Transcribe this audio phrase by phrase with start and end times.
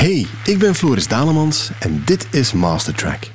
[0.00, 3.30] Hey, ik ben Floris Dalemans en dit is Mastertrack.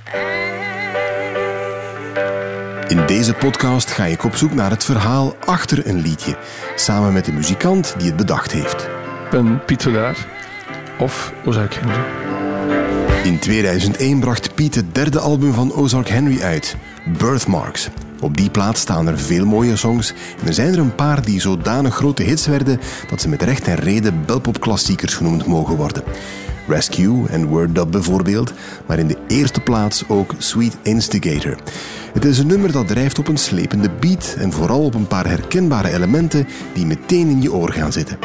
[2.88, 6.38] In deze podcast ga ik op zoek naar het verhaal achter een liedje,
[6.76, 8.82] samen met de muzikant die het bedacht heeft.
[9.24, 10.28] Ik ben Piet Verdaar,
[11.00, 12.00] of Ozark Henry.
[13.24, 16.76] In 2001 bracht Piet het derde album van Ozark Henry uit,
[17.18, 17.90] Birthmarks.
[18.20, 21.42] Op die plaat staan er veel mooie songs en er zijn er een paar die
[21.42, 26.04] zodanig grote hits werden dat ze met recht en reden belpop-klassiekers genoemd mogen worden.
[26.68, 28.54] Rescue en Word Up bijvoorbeeld,
[28.86, 31.56] maar in de eerste plaats ook Sweet Instigator.
[32.14, 35.28] Het is een nummer dat drijft op een slepende beat en vooral op een paar
[35.28, 38.18] herkenbare elementen die meteen in je oor gaan zitten.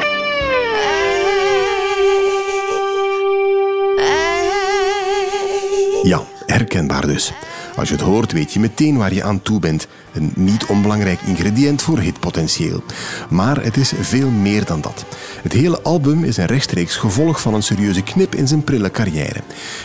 [6.03, 7.33] Ja, herkenbaar dus.
[7.75, 9.87] Als je het hoort, weet je meteen waar je aan toe bent.
[10.13, 12.83] Een niet onbelangrijk ingrediënt voor hitpotentieel.
[13.29, 15.05] Maar het is veel meer dan dat.
[15.41, 19.41] Het hele album is een rechtstreeks gevolg van een serieuze knip in zijn prille carrière.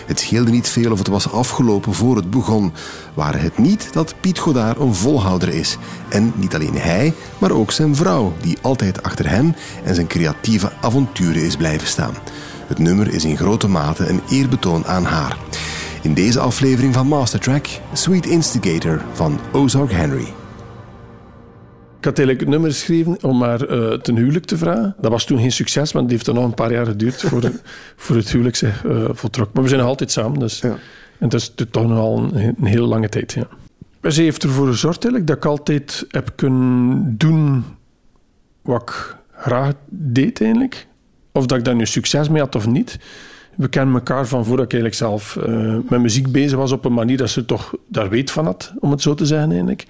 [0.07, 2.73] Het scheelde niet veel of het was afgelopen voor het begon.
[3.15, 5.77] Waar het niet dat Piet Godard een volhouder is.
[6.09, 9.55] En niet alleen hij, maar ook zijn vrouw, die altijd achter hem
[9.85, 12.15] en zijn creatieve avonturen is blijven staan.
[12.67, 15.37] Het nummer is in grote mate een eerbetoon aan haar.
[16.03, 20.27] In deze aflevering van Mastertrack, Sweet Instigator van Ozark Henry.
[21.99, 24.95] Ik had eigenlijk het nummer geschreven om haar uh, ten huwelijk te vragen.
[25.01, 27.43] Dat was toen geen succes, want het heeft er nog een paar jaar geduurd voor,
[27.97, 29.53] voor het huwelijk zich uh, voltrok.
[29.53, 30.61] Maar we zijn nog altijd samen, dus.
[30.61, 30.77] Ja.
[31.19, 33.49] En dat is toch nogal een, een hele lange tijd, ja.
[34.11, 37.65] Ze heeft ervoor gezorgd eigenlijk, dat ik altijd heb kunnen doen
[38.63, 40.87] wat ik graag deed eigenlijk.
[41.33, 42.99] Of dat ik daar nu succes mee had of niet
[43.57, 46.93] we kennen elkaar van voordat ik eigenlijk zelf uh, met muziek bezig was op een
[46.93, 49.87] manier dat ze toch daar weet van had, om het zo te zeggen eigenlijk.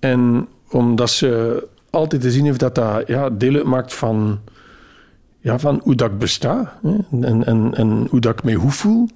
[0.00, 4.40] En omdat ze altijd te zien heeft dat dat ja, deel uitmaakt van,
[5.40, 8.74] ja, van hoe dat ik besta hè, en, en, en hoe dat ik mij goed
[8.74, 9.08] voel.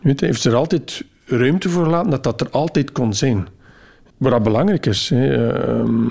[0.00, 3.48] Weet, heeft ze er altijd ruimte voor gelaten dat dat er altijd kon zijn.
[4.16, 5.08] Wat belangrijk is.
[5.08, 6.10] Hè, uh,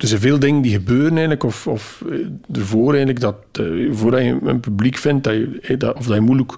[0.00, 4.20] er zijn veel dingen die gebeuren eigenlijk, of, of eh, ervoor eigenlijk, dat uh, voordat
[4.20, 6.54] je een publiek vindt, dat je, dat, of dat je moeilijk,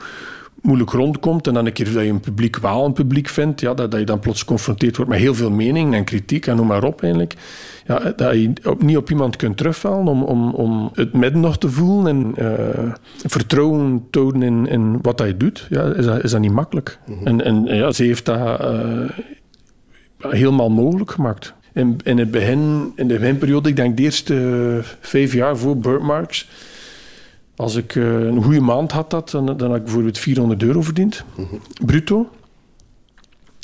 [0.60, 3.74] moeilijk rondkomt, en dan een keer dat je een publiek wel een publiek vindt, ja,
[3.74, 6.66] dat, dat je dan plots geconfronteerd wordt met heel veel mening en kritiek, en noem
[6.66, 7.34] maar op eigenlijk.
[7.86, 11.58] Ja, dat je op, niet op iemand kunt terugvallen om, om, om het midden nog
[11.58, 12.92] te voelen en uh,
[13.26, 16.98] vertrouwen tonen in, in wat dat je doet, ja, is, dat, is dat niet makkelijk.
[17.06, 17.26] Mm-hmm.
[17.26, 19.10] En, en ja, ze heeft dat uh,
[20.18, 25.32] helemaal mogelijk gemaakt in, in, het begin, in de beginperiode, ik denk de eerste vijf
[25.32, 26.48] jaar voor Birdmarks,
[27.56, 30.82] als ik uh, een goede maand had, dat, dan, dan had ik bijvoorbeeld 400 euro
[30.82, 31.86] verdiend, mm -hmm.
[31.86, 32.30] bruto.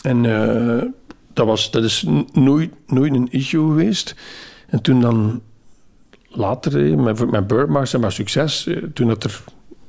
[0.03, 0.83] En uh,
[1.33, 4.15] dat, was, dat is nooit, nooit een issue geweest.
[4.67, 5.43] En toen dan
[6.29, 9.43] later, met, met Birdmarks en met succes, toen dat er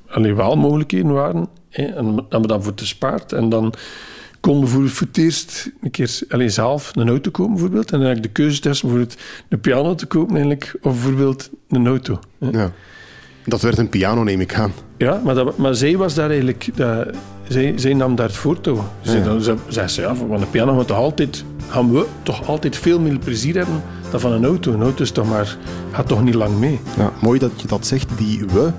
[0.08, 3.34] alleen wel mogelijkheden waren, en dan we dan voor te spaard.
[3.34, 3.74] En dan
[4.40, 7.92] kon bijvoorbeeld voor het eerst een keer alleen zelf een auto kopen, bijvoorbeeld.
[7.92, 11.50] En dan heb ik de keuze tussen bijvoorbeeld een piano te kopen, eigenlijk, of bijvoorbeeld
[11.70, 12.20] een auto.
[12.38, 12.72] Ja.
[13.46, 14.74] Dat werd een piano, neem ik aan.
[14.98, 16.70] Ja, maar, dat, maar zij was daar eigenlijk...
[16.76, 17.08] Dat,
[17.48, 18.90] zij, zij nam daar het voortouw.
[19.02, 19.20] Ja.
[19.20, 22.48] Dan zei, zei ze, ja, van een piano gaan we, toch altijd, gaan we toch
[22.48, 24.74] altijd veel meer plezier hebben dan van een auto.
[24.74, 25.58] Een auto is toch maar,
[25.92, 26.80] gaat toch niet lang mee.
[26.98, 28.72] Ja, mooi dat je dat zegt, die we.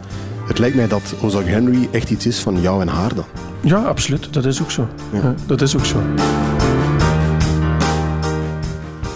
[0.46, 3.49] Het lijkt mij dat Ozark Henry echt iets is van jou en haar dan.
[3.62, 4.32] Ja, absoluut.
[4.32, 4.88] Dat is ook zo.
[5.12, 5.18] Ja.
[5.18, 5.98] Ja, dat is ook zo.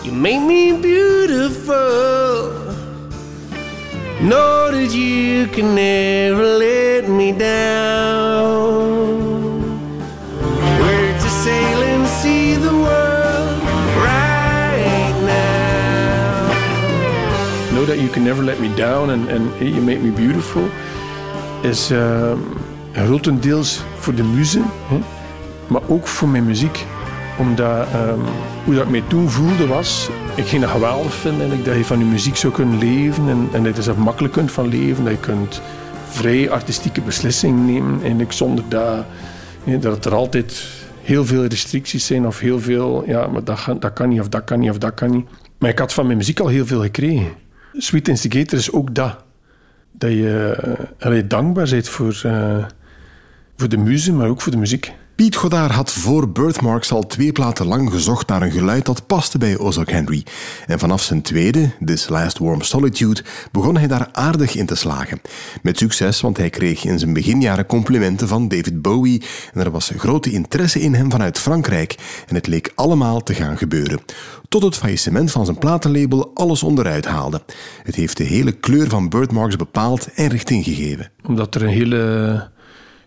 [0.03, 2.53] You make me beautiful
[4.21, 8.63] Know that you can never let me down
[10.79, 13.63] We're to sail and see the world
[13.97, 16.51] right now
[17.71, 20.63] Know that you can never let me down and, and you make me beautiful
[21.63, 21.91] is...
[21.91, 22.37] Uh,
[22.95, 24.99] grotendeels voor de muze, hè,
[25.67, 26.85] maar ook voor mijn muziek.
[27.39, 28.21] Omdat um,
[28.65, 31.99] hoe dat ik mij toen voelde was, ik ging het geweldig vinden dat je van
[31.99, 35.13] je muziek zou kunnen leven en, en dat je er makkelijk kunt van leven, dat
[35.13, 35.61] je kunt
[36.09, 39.05] vrij artistieke beslissingen nemen eigenlijk zonder dat,
[39.65, 40.67] hè, dat er altijd
[41.03, 44.45] heel veel restricties zijn of heel veel, ja, maar dat, dat kan niet of dat
[44.45, 45.27] kan niet of dat kan niet.
[45.59, 47.29] Maar ik had van mijn muziek al heel veel gekregen.
[47.73, 49.17] Sweet Instigator is ook dat.
[49.93, 50.57] Dat je
[51.07, 52.23] uh, dankbaar bent voor...
[52.27, 52.65] Uh,
[53.57, 54.93] voor de muze, maar ook voor de muziek.
[55.15, 59.39] Piet Godard had voor Birthmarks al twee platen lang gezocht naar een geluid dat paste
[59.39, 60.25] bij Ozark Henry.
[60.67, 65.21] En vanaf zijn tweede, This Last Warm Solitude, begon hij daar aardig in te slagen.
[65.63, 69.23] Met succes, want hij kreeg in zijn beginjaren complimenten van David Bowie
[69.53, 71.97] en er was grote interesse in hem vanuit Frankrijk
[72.27, 74.01] en het leek allemaal te gaan gebeuren.
[74.49, 77.43] Tot het faillissement van zijn platenlabel alles onderuit haalde.
[77.83, 81.11] Het heeft de hele kleur van Birthmarks bepaald en richting gegeven.
[81.27, 82.53] Omdat er een hele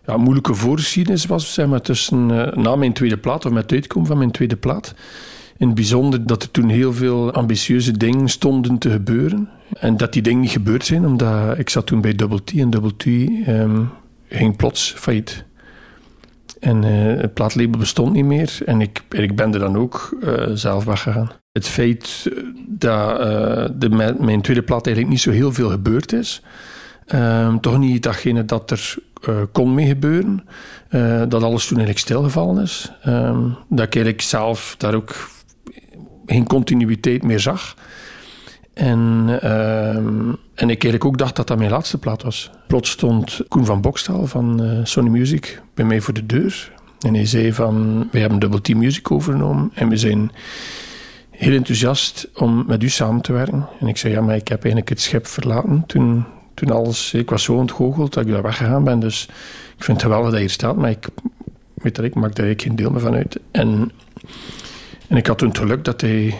[0.08, 2.26] ja, moeilijke voorgeschiedenis was, zeg maar, tussen,
[2.62, 4.94] na mijn tweede plaat, of met het uitkomen van mijn tweede plaat.
[5.56, 9.48] In het bijzonder dat er toen heel veel ambitieuze dingen stonden te gebeuren.
[9.78, 12.70] En dat die dingen niet gebeurd zijn, omdat ik zat toen bij Double T en
[12.70, 13.04] Double T
[13.46, 13.82] ehm,
[14.28, 15.44] ging plots failliet.
[16.60, 18.58] En uh, het plaatlabel bestond niet meer.
[18.64, 21.30] En ik, ik ben er dan ook uh, zelf weggegaan.
[21.52, 22.30] Het feit
[22.68, 26.42] dat uh, de, mijn tweede plaat eigenlijk niet zo heel veel gebeurd is.
[27.06, 28.94] Ehm, toch niet datgene dat er
[29.52, 30.44] kon mee gebeuren.
[31.28, 32.92] dat alles toen eigenlijk stilgevallen is.
[33.06, 35.28] Um, dat ik eigenlijk zelf daar ook
[36.26, 37.74] geen continuïteit meer zag.
[38.78, 42.50] En, uh, en ik eigenlijk ook dacht dat dat mijn laatste plaat was.
[42.66, 46.72] Plots stond Koen van Bokstal van uh, Sony Music bij mij voor de deur.
[46.98, 50.30] En hij zei van, wij hebben Double T Music overgenomen en we zijn
[51.30, 53.68] heel enthousiast om met u samen te werken.
[53.80, 56.24] En ik zei, ja, maar ik heb eigenlijk het schip verlaten toen,
[56.58, 57.14] toen alles...
[57.14, 59.28] Ik was zo ontgoocheld dat ik daar weggegaan ben, dus
[59.76, 61.08] ik vind het geweldig dat je hier staat, maar ik,
[61.74, 63.40] weet dat, ik maak daar eigenlijk geen deel meer van uit.
[63.50, 63.90] En,
[65.08, 66.34] en ik had toen het geluk dat hij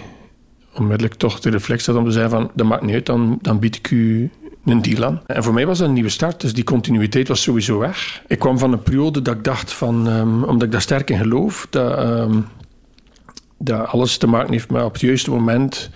[0.75, 3.59] onmiddellijk toch de reflex had om te zeggen van, dat maakt niet uit, dan, dan
[3.59, 4.31] bied ik u
[4.65, 5.23] een deal aan.
[5.27, 8.23] En voor mij was dat een nieuwe start, dus die continuïteit was sowieso weg.
[8.27, 11.19] Ik kwam van een periode dat ik dacht van, um, omdat ik daar sterk in
[11.19, 12.47] geloof, dat, um,
[13.59, 15.91] dat alles te maken heeft met op het juiste moment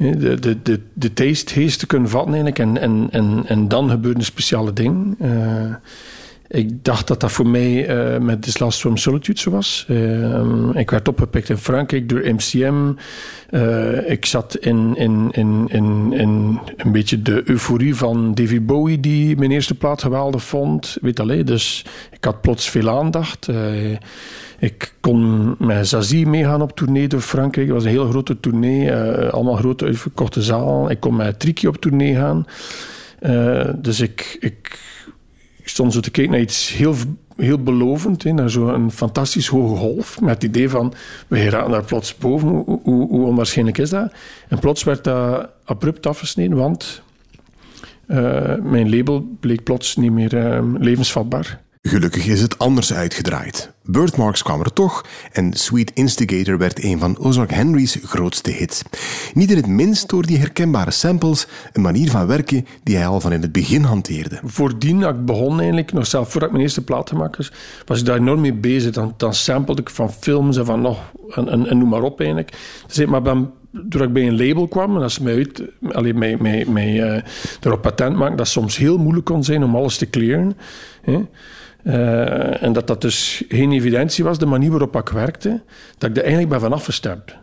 [0.00, 4.72] de, de, de, de taste te kunnen vatten en, en, en, en dan gebeuren speciale
[4.72, 5.16] dingen.
[5.22, 5.74] Uh,
[6.50, 9.86] ik dacht dat dat voor mij uh, met This Last From Solitude zo was.
[9.88, 12.92] Uh, ik werd opgepikt in Frankrijk door MCM.
[13.48, 19.00] Eh, ik zat in, in, in, in, in een beetje de euforie van David Bowie,
[19.00, 20.96] die mijn eerste plaat geweldig vond.
[21.00, 23.48] Weet alleen, dus ik had plots veel aandacht.
[24.58, 27.66] ik kon met Zazie meegaan op tournee door Frankrijk.
[27.66, 28.94] Het was een hele grote tournee,
[29.32, 30.90] allemaal grote uitverkochte zalen.
[30.90, 32.46] Ik kon met Triki op tournee gaan.
[33.82, 34.78] dus ik, ik
[35.70, 36.94] stond zo te kijken naar iets heel,
[37.36, 40.94] heel belovend, hè, naar zo'n fantastisch hoge golf, met het idee van,
[41.28, 44.12] we geraken daar plots boven, hoe, hoe, onwaarschijnlijk is dat?
[44.48, 47.02] En plots werd dat abrupt afgesneden, want
[48.06, 51.60] uh, mijn label bleek plots niet meer uh, levensvatbaar.
[51.82, 53.72] Gelukkig is het anders uitgedraaid.
[53.84, 58.82] Birthmarks kwam er toch en Sweet Instigator werd een van Ozark Henry's grootste hits.
[59.34, 63.20] Niet in het minst door die herkenbare samples, een manier van werken die hij al
[63.20, 64.40] van in het begin hanteerde.
[64.44, 67.50] Voordien, ik begon eigenlijk, nog zelf voordat ik mijn eerste plaat gemaakt
[67.86, 68.92] was, ik daar enorm mee bezig.
[68.92, 72.52] Dan, dan samplede ik van films en van nog, en, noem maar op eigenlijk.
[72.86, 73.50] Dus, maar ben,
[73.88, 75.62] toen ik bij een label kwam, en als ze mij, uit,
[75.92, 77.22] alleen mij, mij, uh,
[77.60, 80.56] erop patent maken, dat soms heel moeilijk kon zijn om alles te clearen.
[81.02, 81.20] Hè.
[81.84, 85.60] Uh, en dat dat dus geen evidentie was, de manier waarop ik werkte,
[85.98, 87.34] dat ik er eigenlijk ben van afgestemd.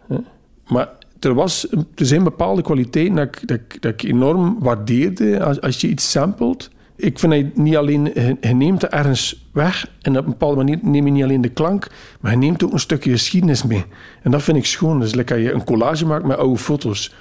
[0.67, 0.89] Maar
[1.19, 5.87] er, was, er zijn bepaalde kwaliteiten dat ik, dat, ik enorm waardeerde als, als je
[5.87, 6.69] iets samplet.
[6.95, 8.11] Ik vind dat niet alleen,
[8.41, 11.49] je neemt er ergens weg en op een bepaalde manier neem je niet alleen de
[11.49, 11.87] klank,
[12.19, 13.85] maar je neemt ook een stukje geschiedenis mee.
[14.21, 14.99] En dat vind ik schoon.
[14.99, 17.13] Dus lekker je een collage maakt met oude foto's.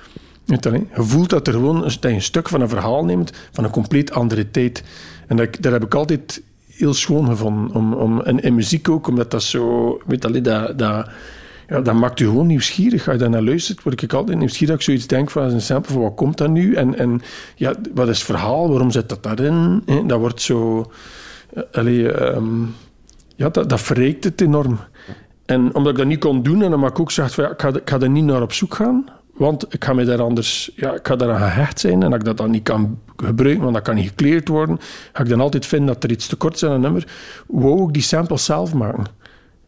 [0.44, 3.70] Je voelt dat er gewoon dat je een stuk van een verhaal neemt van een
[3.70, 4.84] compleet andere tijd.
[5.26, 6.42] En dat, daar heb ik altijd
[6.76, 7.74] heel schoon gevonden.
[7.74, 9.98] Om, om, en muziek ook, omdat dat zo...
[10.06, 11.08] Weet je, dat, dat,
[11.68, 13.04] ja, dat maakt je gewoon nieuwsgierig.
[13.04, 14.68] Als je daar naar luistert, word ik altijd nieuwsgierig.
[14.68, 16.74] Dat ik zoiets denk van een sample van wat komt dat nu?
[16.74, 17.20] En, en
[17.54, 18.68] ja, wat is het verhaal?
[18.68, 19.82] Waarom zit dat daarin?
[20.06, 20.90] Dat wordt zo...
[21.54, 22.74] Eh, allee, um,
[23.36, 24.78] ja, dat, dat verrijkt het enorm.
[25.46, 27.68] En omdat ik dat niet kon doen, en dan ik ook zeggen van, ik, ga,
[27.68, 29.04] ik ga er niet naar op zoek gaan.
[29.36, 32.24] Want ik ga me daar anders, ja, ik ga daaraan gehecht zijn en dat ik
[32.24, 34.78] dat dan niet kan gebruiken, want dat kan niet gekleerd worden,
[35.12, 37.06] ga ik dan altijd vinden dat er iets tekort is aan een nummer.
[37.46, 39.04] Wou ik die sample zelf maken?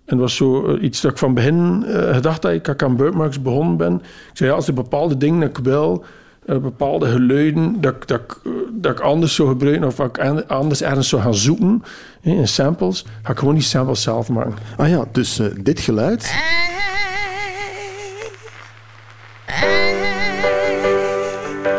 [0.09, 2.97] En dat was zo eh, iets dat ik van begin uh, gedacht dat ik, aan
[2.97, 3.95] Birdmarks begonnen ben.
[3.95, 6.05] Ik zei, ja, als er bepaalde dingen dat ik wil,
[6.47, 8.39] uh, bepaalde geluiden, dat, dat,
[8.73, 11.83] dat ik anders zou gebruiken of ik anders ergens zou gaan zoeken
[12.21, 14.55] in samples, ga ik gewoon die samples zelf maken.
[14.77, 16.33] Ah ja, dus dit geluid...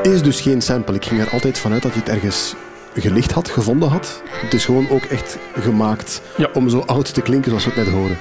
[0.09, 0.95] is dus geen sample.
[0.95, 2.55] Ik ging er altijd vanuit dat hij het ergens
[2.93, 4.21] gelicht had, gevonden had.
[4.29, 6.21] Het is gewoon ook echt gemaakt
[6.53, 8.17] om zo oud te klinken zoals we het net horen.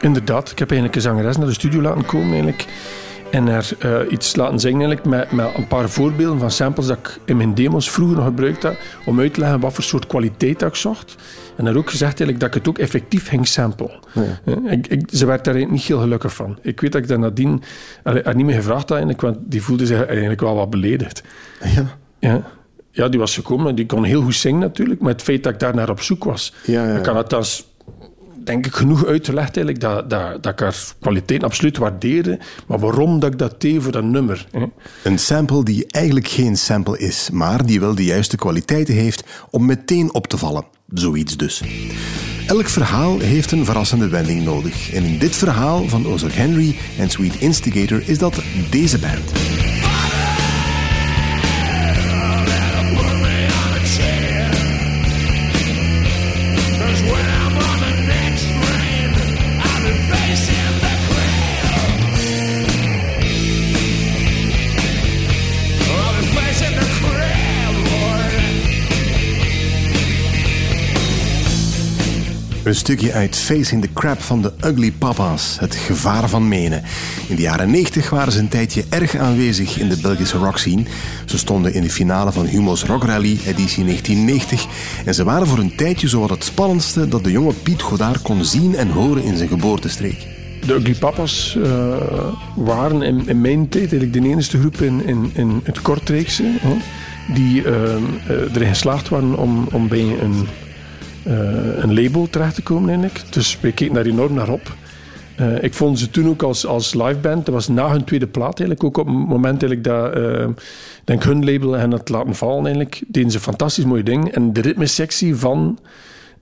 [0.00, 0.50] Inderdaad.
[0.50, 2.66] Ik heb eigenlijk een zangeres naar de studio laten komen eigenlijk.
[3.32, 6.98] En er uh, iets laten zingen eigenlijk met, met een paar voorbeelden van samples dat
[6.98, 8.76] ik in mijn demos vroeger nog gebruikt had.
[9.06, 11.16] Om uit te leggen wat voor soort kwaliteit dat ik zocht.
[11.56, 13.90] En daar ook gezegd eigenlijk dat ik het ook effectief ging samplen.
[14.44, 14.70] Ja.
[14.70, 16.58] Ik, ik, ze werd daar niet heel gelukkig van.
[16.62, 17.62] Ik weet dat ik daar nadien
[18.02, 21.22] haar niet meer gevraagd had eigenlijk, want die voelde zich eigenlijk wel wat beledigd.
[21.74, 21.98] Ja.
[22.18, 22.42] Ja.
[22.94, 25.52] Ja, die was gekomen en die kon heel goed zingen natuurlijk, maar het feit dat
[25.52, 26.54] ik daar naar op zoek was.
[26.64, 27.71] Ja, ja, Ik kan het als
[28.44, 33.20] denk ik genoeg uitgelegd eigenlijk dat, dat, dat ik haar kwaliteit absoluut waardeerde, maar waarom
[33.20, 34.46] dat ik dat deed voor dat nummer.
[34.50, 34.64] Hè?
[35.04, 39.66] Een sample die eigenlijk geen sample is, maar die wel de juiste kwaliteiten heeft om
[39.66, 40.64] meteen op te vallen.
[40.88, 41.62] Zoiets dus.
[42.46, 44.92] Elk verhaal heeft een verrassende wending nodig.
[44.92, 49.32] En in dit verhaal van Ozark Henry en Sweet Instigator is dat deze band.
[72.64, 76.82] Een stukje uit Facing the Crap van de Ugly Papa's, het gevaar van menen.
[77.28, 80.84] In de jaren 90 waren ze een tijdje erg aanwezig in de Belgische rockscene.
[81.24, 84.66] Ze stonden in de finale van Humo's Rock Rally editie 1990
[85.04, 88.44] en ze waren voor een tijdje zowat het spannendste dat de jonge Piet Godard kon
[88.44, 90.26] zien en horen in zijn geboortestreek.
[90.66, 91.66] De Ugly Papas uh,
[92.56, 96.44] waren in, in, mijn tijd eigenlijk de enige groep in, in, in het Kortreekse
[97.34, 97.74] die uh,
[98.54, 100.46] erin geslaagd waren om, om bij een
[101.24, 103.32] een label terecht te komen eigenlijk.
[103.32, 104.76] Dus we keken daar enorm naar op.
[105.40, 108.58] Uh, ik vond ze toen ook als, als liveband, dat was na hun tweede plaat
[108.58, 110.46] eigenlijk, ook op het moment eigenlijk dat uh,
[111.04, 114.32] denk hun label hen het laten vallen eigenlijk, deden ze fantastisch mooie dingen.
[114.32, 115.78] En de ritmesectie van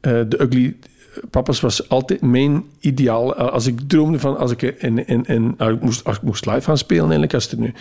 [0.01, 0.77] de Ugly
[1.31, 3.35] Papas was altijd mijn ideaal.
[3.35, 6.79] Als ik droomde van, als ik in, in, in moest, als ik moest live gaan
[6.79, 7.73] spelen eigenlijk, als er nu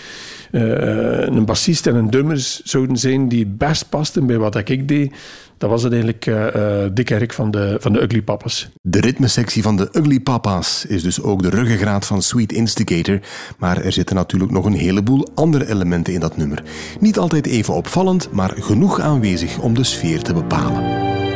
[1.35, 5.13] een bassist en een drummer zouden zijn die best pasten bij wat ik deed,
[5.59, 6.45] dat was het eigenlijk uh,
[6.93, 8.69] Dick Erik van de, van de Ugly Papas.
[8.81, 13.19] De ritmesectie van de Ugly Papas is dus ook de ruggengraat van Sweet Instigator.
[13.57, 16.63] Maar er zitten natuurlijk nog een heleboel andere elementen in dat nummer.
[16.99, 20.83] Niet altijd even opvallend, maar genoeg aanwezig om de sfeer te bepalen.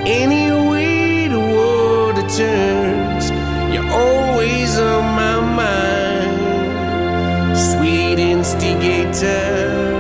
[0.04, 3.28] Anyway the world turns,
[3.72, 6.38] you're always on my mind.
[7.58, 9.93] Sweet Instigator.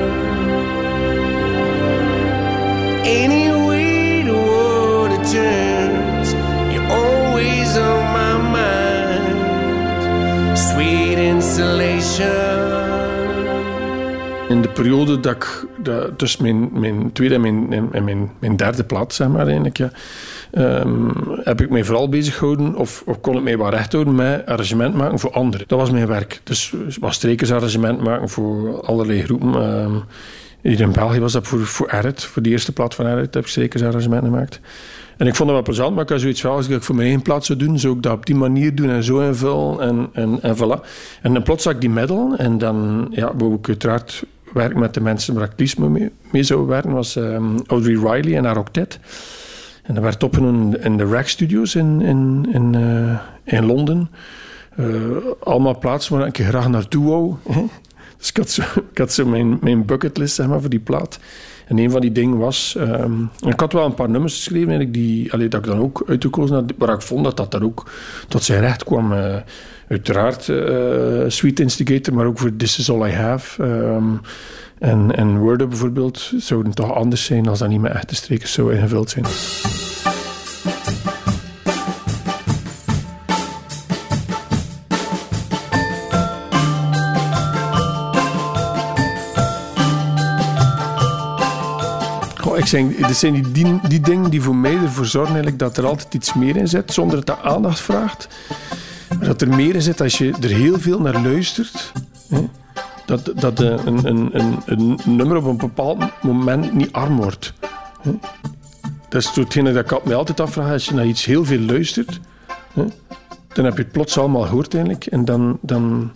[14.53, 18.55] In de periode dat ik dat, tussen mijn, mijn tweede en mijn, en mijn, mijn
[18.55, 19.91] derde plaat, zeg maar eigenlijk, ja,
[20.51, 21.11] um,
[21.43, 24.45] heb ik mij vooral bezig gehouden, of, of, kon ik mij wat recht houden met
[24.45, 25.67] arrangement maken voor anderen.
[25.67, 26.41] Dat was mijn werk.
[26.43, 29.79] Dus was strekersarrangement maken voor allerlei groepen.
[29.83, 30.03] Um,
[30.61, 33.43] hier in België was dat voor, voor Errit, voor de eerste plaat van Errit heb
[33.43, 34.59] ik strekersarrangement gemaakt.
[35.17, 37.07] En ik vond het wel plezant, maar ik had zoiets van, als ik voor mijn
[37.07, 40.09] eigen plaats zou doen, zou ik dat op die manier doen en zo invullen en,
[40.13, 40.87] en, en voilà.
[41.21, 44.93] En dan plots zag ik die middel en dan ja, wou ik uiteraard werken met
[44.93, 48.57] de mensen waar ik liefst mee, mee zou werken, was um, Audrey Riley en haar
[48.57, 48.99] octet.
[49.83, 54.09] En dat werd opgenomen in de Rack Studios in, in, in, uh, in Londen.
[54.79, 57.35] Uh, allemaal plaatsen waar ik graag naartoe wou.
[58.17, 61.19] Dus ik had zo, ik had mijn, mijn bucketlist zeg voor die plaat.
[61.67, 62.75] En een van die dingen was...
[62.77, 66.55] Um, ik had wel een paar nummers geschreven die, allee, dat ik dan ook uitgekozen
[66.55, 67.89] had, waar ik vond dat dat daar ook
[68.27, 69.11] tot zijn recht kwam.
[69.13, 69.35] Uh,
[69.87, 73.63] uiteraard uh, Sweet Instigator, maar ook voor This Is All I Have.
[73.63, 74.21] Um,
[74.79, 78.67] en, en Word bijvoorbeeld zouden toch anders zijn als dat niet met echte strekers zo
[78.67, 79.25] ingevuld zijn.
[92.63, 96.13] ik zeg, dat zijn die, die, dingen die voor mij ervoor zorgen dat er altijd
[96.13, 98.27] iets meer in zit, zonder dat dat aandacht vraagt.
[99.19, 101.91] Dat er meer in zit als je er heel veel naar luistert.
[102.29, 102.49] Hè,
[103.05, 107.53] dat, dat een, een, een, een, nummer op een bepaald moment niet arm wordt.
[108.01, 108.11] Hè.
[109.09, 110.71] Dat is hetgene dat ik me altijd afvraag.
[110.71, 112.19] Als je naar iets heel veel luistert,
[112.73, 112.85] hè,
[113.53, 115.05] dan heb je het plots allemaal gehoord eigenlijk.
[115.05, 116.11] En dan, dan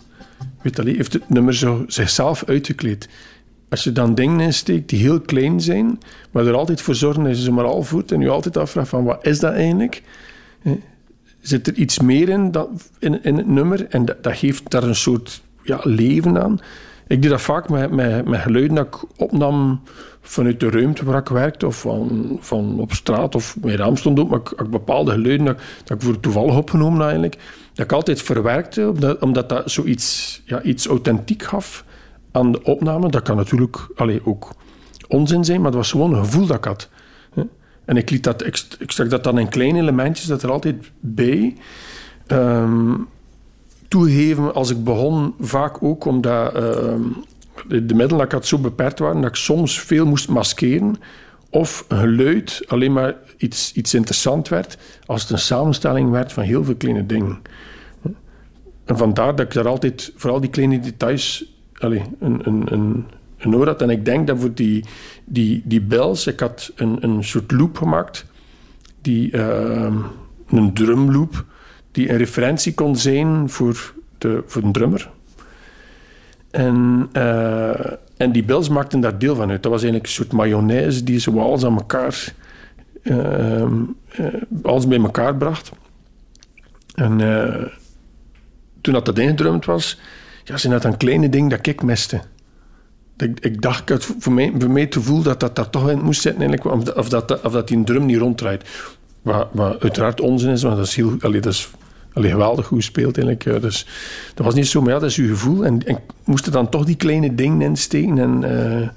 [0.62, 3.08] heeft het nummer zo zichzelf uitgekleed
[3.68, 5.98] als je dan dingen insteekt die heel klein zijn,
[6.30, 8.88] maar er altijd voor zorgen dat je ze maar al voert en je altijd afvraagt
[8.88, 10.02] van wat is dat eigenlijk?
[11.40, 12.68] Zit er iets meer in, dat,
[12.98, 16.58] in, in het nummer en dat, dat, geeft daar een soort ja, leven aan?
[17.06, 19.80] Ik deed dat vaak met, met, met geluiden dat ik opnam
[20.20, 24.18] vanuit de ruimte waar ik werkte of van, van op straat of mijn raam stond
[24.18, 27.36] op, maar ik, ik bepaalde geluiden dat, dat ik voor toevallig opgenomen eigenlijk,
[27.74, 31.84] dat ik altijd verwerkte, omdat, omdat dat zoiets ja, iets authentiek gaf
[32.32, 33.10] aan de opname.
[33.10, 34.52] Dat kan natuurlijk allee, ook
[35.08, 36.88] onzin zijn, maar het was gewoon een gevoel dat ik had.
[37.88, 41.56] En ik, liet dat, ik, ik dat dan in kleine elementjes, dat er altijd bij.
[42.26, 43.08] Um,
[43.88, 46.60] toegeven als ik begon, vaak ook omdat uh,
[47.68, 50.96] de, de middelen dat ik had zo beperkt waren, dat ik soms veel moest maskeren.
[51.50, 56.64] Of geluid alleen maar iets, iets interessant werd, als het een samenstelling werd van heel
[56.64, 57.38] veel kleine dingen.
[58.84, 63.06] En vandaar dat ik daar altijd, vooral die kleine details, allez, een, een, een,
[63.38, 63.82] een.
[63.82, 64.84] En ik denk dat voor die,
[65.24, 68.26] die, die bells, ik had een, een soort loop gemaakt.
[69.00, 69.94] die, uh,
[70.48, 71.44] een drumloop
[71.90, 75.10] die een referentie kon zijn voor de, voor de drummer.
[76.50, 79.62] En, uh, en die Bills maakten daar deel van uit.
[79.62, 82.34] Dat was eigenlijk een soort mayonaise die ze alles aan elkaar,
[83.02, 83.72] uh,
[84.62, 85.70] alles bij elkaar bracht.
[86.94, 87.18] En
[88.80, 89.98] toen dat, dat ingedrumd was,
[90.44, 92.20] ja, zijn dat een kleine ding dat ik miste.
[93.18, 96.20] Ik, ik dacht, voor mij, voor mij het gevoel dat dat daar toch in moest
[96.20, 98.90] zitten, eigenlijk, of, of, dat, of dat die drum niet ronddraait.
[99.22, 101.70] Wat, uiteraard onzin is, want dat is, heel, dat is
[102.12, 103.62] geweldig goed gespeeld eigenlijk.
[103.62, 103.86] Dus
[104.34, 105.64] dat was niet zo, maar dat is uw gevoel.
[105.64, 108.18] En, en moest er dan toch die kleine dingen insteken.
[108.18, 108.88] En uh,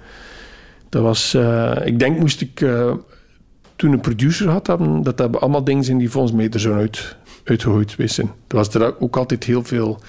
[0.89, 2.65] dat was, uh, ik denk, moest ik
[3.75, 4.65] toen een producer had,
[5.03, 7.95] dat dat allemaal dingen zijn die volgens mij er zo uit, uitgegooid.
[8.17, 9.99] Er was er ook altijd heel veel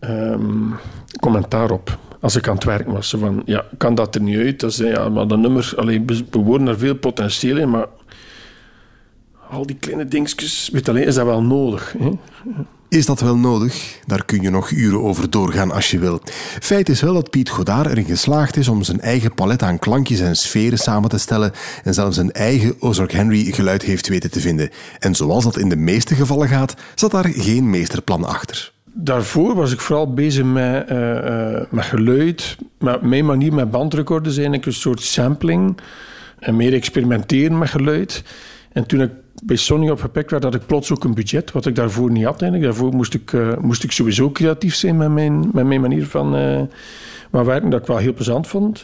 [0.00, 0.74] um,
[1.20, 3.14] commentaar op als ik aan het werken was.
[3.18, 4.60] Van, ja, kan dat er niet uit?
[4.60, 7.86] Dat zei, ja, maar dat nummer, alleen, we worden er veel potentieel in, maar
[9.50, 11.94] al die kleine dingetjes, weet alleen, is dat wel nodig?
[11.98, 12.10] Hè?
[12.88, 14.00] Is dat wel nodig?
[14.06, 16.20] Daar kun je nog uren over doorgaan als je wil.
[16.60, 20.20] Feit is wel dat Piet Godard erin geslaagd is om zijn eigen palet aan klankjes
[20.20, 21.52] en sferen samen te stellen
[21.82, 24.70] en zelfs een eigen Ozark Henry geluid heeft weten te vinden.
[24.98, 29.72] En zoals dat in de meeste gevallen gaat, zat daar geen meesterplan achter daarvoor was
[29.72, 32.56] ik vooral bezig met, uh, met geluid.
[32.78, 35.78] Met mijn manier met bandrecorders eigenlijk een soort sampling.
[36.38, 38.24] En meer experimenteren met geluid.
[38.72, 39.10] En toen ik
[39.44, 42.42] bij Sony opgepikt werd, had ik plots ook een budget, wat ik daarvoor niet had.
[42.42, 42.72] Eigenlijk.
[42.72, 46.30] Daarvoor moest ik, uh, moest ik sowieso creatief zijn met mijn, met mijn manier van
[47.30, 48.82] werken, dat ik wel heel plezant vond,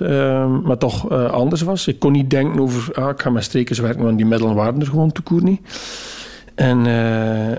[0.64, 1.87] maar toch anders was.
[1.87, 4.81] Ik kon niet denken over, ah, ik ga met strekers werken, want die middelen waren
[4.81, 5.61] er gewoon te koer niet.
[6.55, 6.87] En,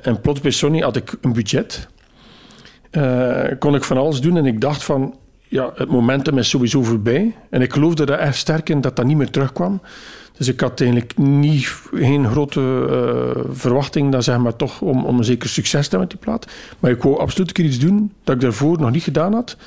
[0.04, 1.88] en plots bij Sony had ik een budget
[2.92, 4.38] uh, kon ik van alles doen.
[4.38, 5.16] En ik dacht van,
[5.48, 7.36] ja, het momentum is sowieso voorbij.
[7.50, 9.82] En ik geloofde er echt sterk in dat dat niet meer terugkwam.
[10.38, 15.18] Dus ik had eigenlijk niet, geen grote uh, verwachting dat zeg maar, toch om, om
[15.18, 16.46] een zeker succes te hebben met die plaat.
[16.80, 19.58] Maar ik wou absoluut een iets doen dat ik daarvoor nog niet gedaan had.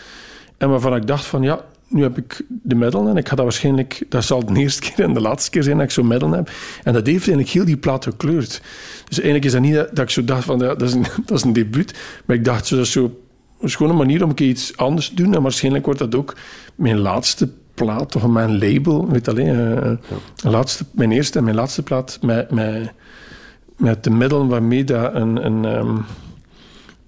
[0.58, 3.44] En waarvan ik dacht van ja, nu heb ik de middel en ik ga dat
[3.44, 6.30] waarschijnlijk, dat zal de eerste keer en de laatste keer zijn dat ik zo'n middel
[6.30, 6.50] heb.
[6.82, 8.62] En dat heeft eigenlijk heel die plaat gekleurd.
[9.08, 11.38] Dus eigenlijk is dat niet dat, ik zo dacht van, ja, dat, is een, dat
[11.38, 11.94] is een debuut.
[12.24, 15.34] Maar ik dacht, zo, dat is zo, een manier om iets anders te doen.
[15.34, 16.36] En waarschijnlijk wordt dat ook
[16.74, 21.82] mijn laatste plaat, of mijn label, weet alleen, uh, laatste, mijn eerste en mijn laatste
[21.82, 22.92] plaat met, met,
[23.76, 26.04] met de middelen waarmee dat een, een, um,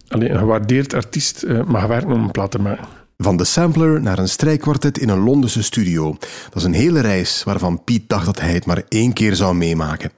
[0.09, 2.96] alleen, een gewaardeerd artiest uh, mag werken om een plaat te maken.
[3.19, 6.17] Van de sampler naar een strijkkwartet in een Londense studio.
[6.45, 9.55] Dat is een hele reis waarvan Piet dacht dat hij het maar één keer zou
[9.55, 10.11] meemaken.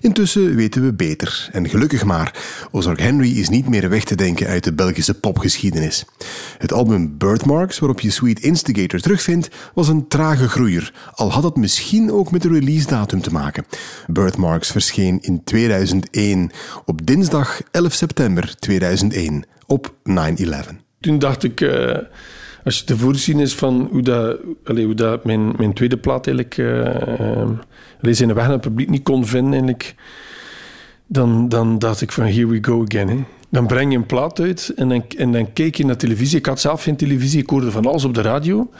[0.00, 1.48] Intussen weten we beter.
[1.52, 2.34] En gelukkig maar,
[2.70, 6.04] Ozark Henry is niet meer weg te denken uit de Belgische popgeschiedenis.
[6.58, 11.56] Het album Birthmarks, waarop je Sweet Instigator terugvindt, was een trage groeier, al had het
[11.56, 13.66] misschien ook met de release datum te maken.
[14.06, 16.50] Birthmarks verscheen in 2001,
[16.84, 20.12] op dinsdag 11 september 2001, op 9-11.
[21.00, 21.60] Toen dacht ik...
[21.60, 21.96] Uh
[22.64, 23.88] als je te voorzien is van
[24.64, 27.50] hoe dat, mijn, mijn tweede plaat eigenlijk uh,
[28.00, 29.94] zijn weg naar het publiek niet kon vinden, eigenlijk,
[31.06, 33.26] dan, dan dacht ik van here we go again.
[33.50, 36.38] Dan breng je een plaat uit en dan, en dan keek je naar televisie.
[36.38, 38.70] Ik had zelf geen televisie, ik hoorde van alles op de radio.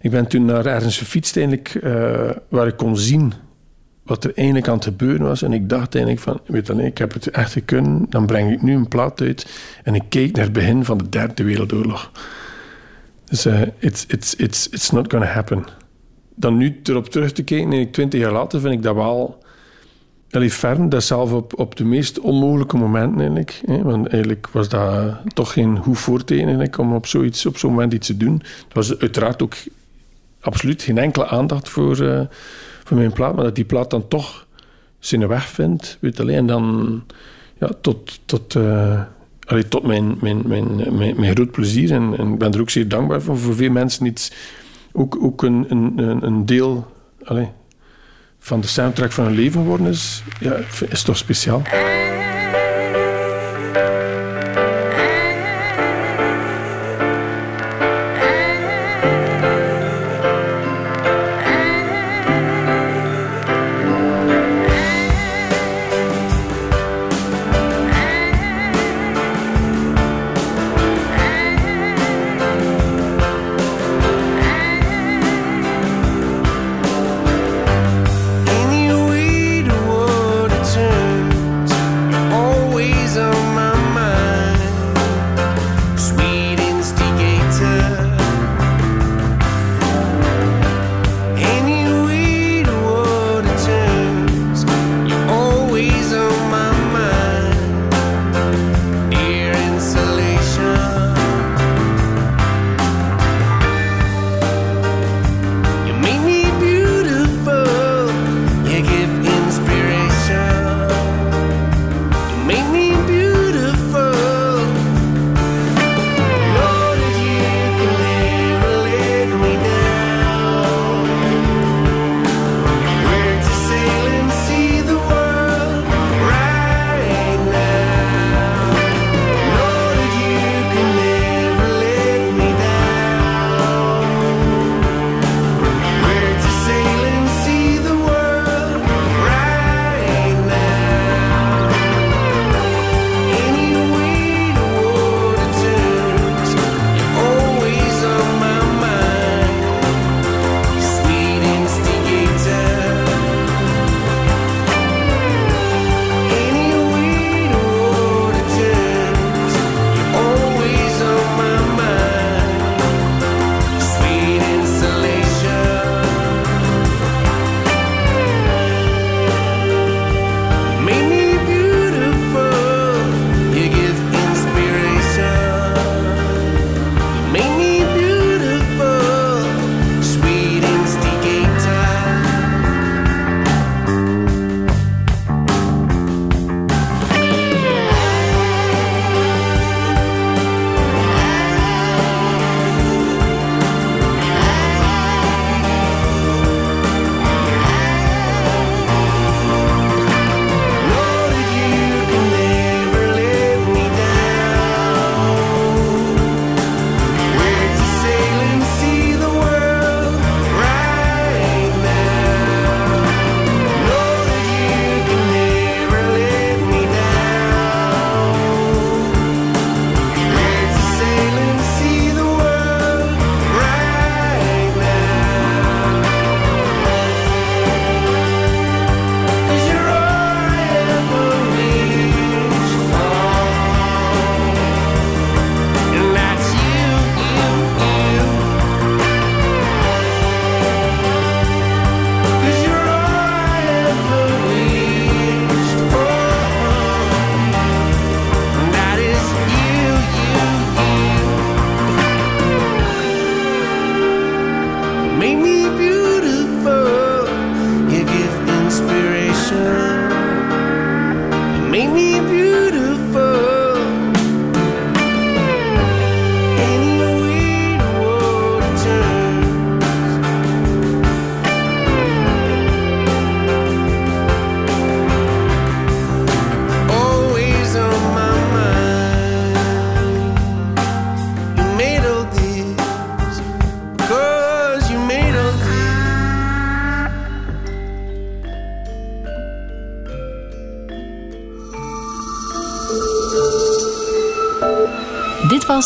[0.00, 3.32] Ik ben toen naar ergens gefietst eigenlijk, uh, waar ik kon zien
[4.10, 5.42] wat er eigenlijk aan het gebeuren was.
[5.42, 8.06] En ik dacht eigenlijk van, weet je, ik heb het echt kunnen.
[8.08, 9.46] Dan breng ik nu een plaat uit
[9.82, 12.10] en ik keek naar het begin van de derde wereldoorlog.
[13.30, 15.64] Dus uh, it's, it's, it's, it's not gonna happen.
[16.34, 19.38] Dan nu erop terug te kijken, en twintig jaar later, vind ik dat wel...
[20.30, 23.60] Allee, fern, dat zelf op, op de meest onmogelijke momenten eigenlijk.
[23.66, 23.82] Hè?
[23.82, 27.92] Want eigenlijk was dat toch geen goed voorteken eigenlijk, om op zoiets op zo'n moment
[27.92, 28.42] iets te doen.
[28.42, 29.54] Het was uiteraard ook
[30.40, 32.20] absoluut geen enkele aandacht voor, uh,
[32.84, 33.34] voor mijn plaat.
[33.34, 34.46] Maar dat die plaat dan toch
[34.98, 36.36] zijn weg vindt, weet alleen.
[36.36, 37.02] En dan
[37.58, 38.20] ja, tot...
[38.24, 39.02] tot uh,
[39.50, 41.92] allee, tot mijn, mijn, mijn, mijn, groot plezier.
[41.92, 43.38] En, en ik ben er ook zeer dankbaar voor.
[43.38, 44.32] Voor veel mensen iets,
[44.92, 46.86] ook, ook een, een, een deel
[47.24, 47.48] allee,
[48.38, 50.56] van de soundtrack van hun leven geworden is, ja,
[50.88, 51.62] is toch speciaal.